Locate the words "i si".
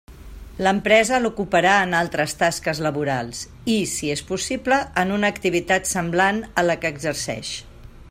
3.75-4.11